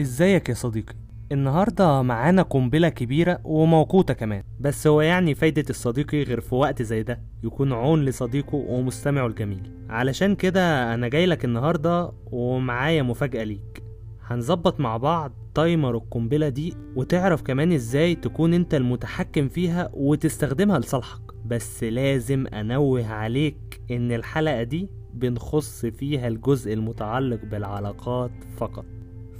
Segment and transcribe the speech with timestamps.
[0.00, 0.94] ازيك يا صديقي؟
[1.32, 4.42] النهاردة معانا قنبلة كبيرة وموقوتة كمان.
[4.60, 9.72] بس هو يعني فايدة الصديقي غير في وقت زي ده؟ يكون عون لصديقه ومستمعه الجميل.
[9.88, 13.82] علشان كده أنا جايلك النهاردة ومعايا مفاجأة ليك.
[14.26, 21.20] هنظبط مع بعض تايمر القنبلة دي وتعرف كمان إزاي تكون انت المتحكم فيها وتستخدمها لصالحك.
[21.46, 28.84] بس لازم انوه عليك ان الحلقة دي بنخص فيها الجزء المتعلق بالعلاقات فقط.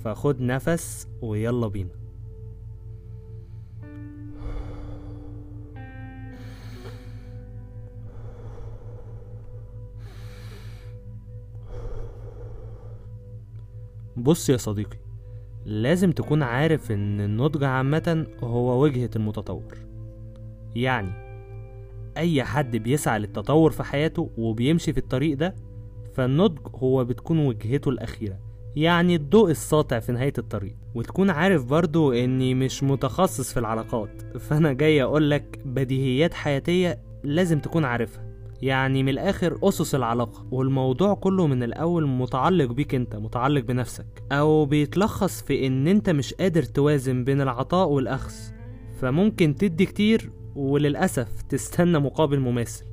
[0.05, 1.91] فخد نفس ويلا بينا.
[14.17, 14.99] بص يا صديقي
[15.65, 19.79] لازم تكون عارف إن النضج عامة هو وجهة المتطور.
[20.77, 21.13] يعني
[22.17, 25.55] أي حد بيسعى للتطور في حياته وبيمشي في الطريق ده
[26.15, 28.50] فالنضج هو بتكون وجهته الأخيرة.
[28.77, 30.75] يعني الضوء الساطع في نهاية الطريق.
[30.95, 34.37] وتكون عارف برضو إني مش متخصص في العلاقات.
[34.39, 38.31] فأنا جاي أقولك بديهيات حياتية لازم تكون عارفها.
[38.63, 40.47] يعني من الآخر أسس العلاقة.
[40.51, 44.07] والموضوع كله من الأول متعلق بيك أنت متعلق بنفسك.
[44.33, 48.33] أو بيتلخص في إن أنت مش قادر توازن بين العطاء والأخذ.
[49.01, 52.85] فممكن تدي كتير وللأسف تستنى مقابل مماثل.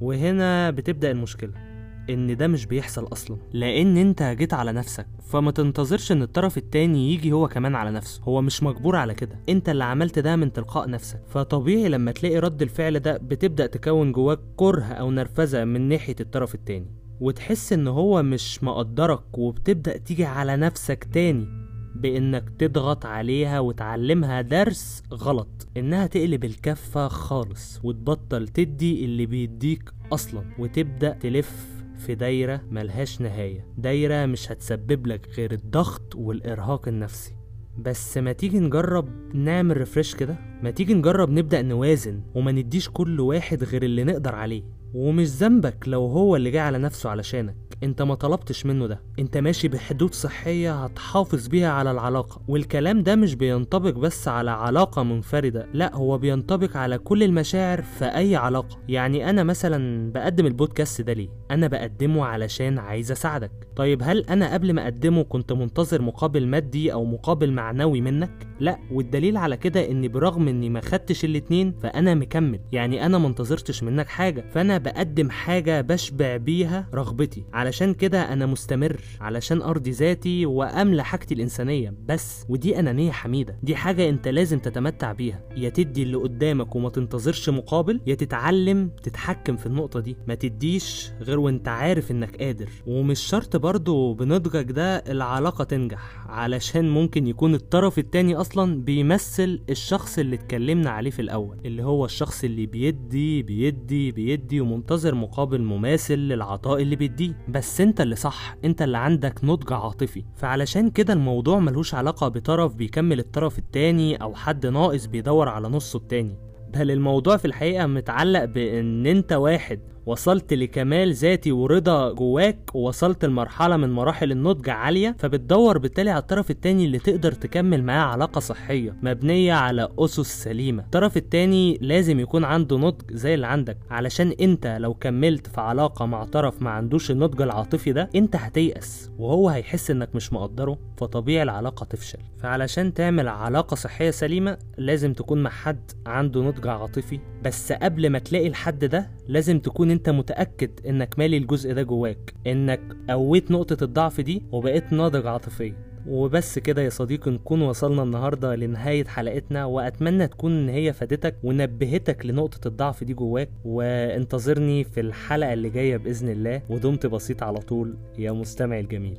[0.00, 1.65] وهنا بتبدأ المشكلة.
[2.10, 5.06] إن ده مش بيحصل أصلا لأن أنت جيت على نفسك.
[5.22, 8.22] فما تنتظرش إن الطرف التاني يجي هو كمان على نفسه.
[8.22, 9.38] هو مش مجبور على كده.
[9.48, 11.20] أنت اللي عملت ده من تلقاء نفسك.
[11.28, 16.54] فطبيعي لما تلاقي رد الفعل ده بتبدأ تكون جواك كره أو نرفزة من ناحية الطرف
[16.54, 16.90] التاني.
[17.20, 21.48] وتحس إن هو مش مقدرك وبتبدأ تيجي على نفسك تاني
[21.94, 25.68] بإنك تضغط عليها وتعلمها درس غلط.
[25.76, 30.42] إنها تقلب الكفة خالص وتبطل تدي اللي بيديك أصلا.
[30.58, 33.66] وتبدأ تلف في دايرة ملهاش نهاية.
[33.78, 37.32] دايرة مش هتسبب لك غير الضغط والإرهاق النفسي.
[37.78, 43.20] بس ما تيجي نجرب نعمل ريفرش كده؟ ما تيجي نجرب نبدأ نوازن وما نديش كل
[43.20, 44.62] واحد غير اللي نقدر عليه.
[44.94, 47.56] ومش ذنبك لو هو اللي جاي على نفسه علشانك.
[47.82, 49.00] انت ما طلبتش منه ده.
[49.18, 52.40] انت ماشي بحدود صحية هتحافظ بيها على العلاقة.
[52.48, 55.66] والكلام ده مش بينطبق بس على علاقة منفردة.
[55.72, 58.78] لا هو بينطبق على كل المشاعر في أي علاقة.
[58.88, 63.50] يعني أنا مثلا بقدم البودكاست ده ليه؟ أنا بقدمه علشان عايز أساعدك.
[63.76, 68.78] طيب هل أنا قبل ما أقدمه كنت منتظر مقابل مادي أو مقابل معنوي منك؟ لا
[68.90, 72.60] والدليل على كده اني برغم إني ما خدتش الاتنين فأنا مكمل.
[72.72, 77.44] يعني أنا منتظرتش منك حاجة فأنا بقدم حاجة بشبع بيها رغبتي.
[77.52, 81.94] علشان كده أنا مستمر علشان أرضي ذاتي وأملى حاجتي الإنسانية.
[82.08, 83.58] بس ودي أنانية حميدة.
[83.62, 85.40] دي حاجة أنت لازم تتمتع بيها.
[85.56, 90.16] يا تدي اللي قدامك وما تنتظرش مقابل يا تتعلم تتحكم في النقطة دي.
[90.28, 92.68] ما تديش غير وأنت عارف إنك قادر.
[92.86, 100.18] ومش شرط برضو بنضجك ده العلاقة تنجح علشان ممكن يكون الطرف التاني أصلا بيمثل الشخص
[100.18, 106.18] اللي اتكلمنا عليه في الأول اللي هو الشخص اللي بيدي بيدي بيدي ومنتظر مقابل مماثل
[106.18, 107.44] للعطاء اللي بيديه.
[107.48, 110.24] بس أنت اللي صح أنت اللي عندك نضج عاطفي.
[110.36, 115.96] فعلشان كده الموضوع ملوش علاقة بطرف بيكمل الطرف التاني أو حد ناقص بيدور على نصه
[115.96, 116.36] التاني.
[116.74, 123.76] بل الموضوع في الحقيقة متعلق بإن أنت واحد وصلت لكمال ذاتي ورضا جواك ووصلت لمرحلة
[123.76, 128.96] من مراحل النضج عالية فبتدور بالتالي على الطرف التاني اللي تقدر تكمل معاه علاقة صحية
[129.02, 130.82] مبنية على أسس سليمة.
[130.82, 133.78] الطرف التاني لازم يكون عنده نضج زي اللي عندك.
[133.90, 139.10] علشان انت لو كملت في علاقة مع طرف ما عندوش النضج العاطفي ده انت هتيأس
[139.18, 142.18] وهو هيحس انك مش مقدره فطبيعي العلاقة تفشل.
[142.38, 147.20] فعلشان تعمل علاقة صحية سليمة لازم تكون مع حد عنده نضج عاطفي.
[147.44, 152.34] بس قبل ما تلاقي الحد ده لازم تكون انت متأكد انك مالي الجزء ده جواك
[152.46, 155.74] انك قويت نقطة الضعف دي وبقيت ناضج عاطفيا.
[156.08, 162.26] وبس كده يا صديقي نكون وصلنا النهاردة لنهاية حلقتنا وأتمنى تكون إن هي فادتك ونبهتك
[162.26, 163.48] لنقطة الضعف دي جواك.
[163.64, 169.18] وانتظرني في الحلقة اللي جاية بإذن الله ودمت بسيط على طول يا مستمع الجميل.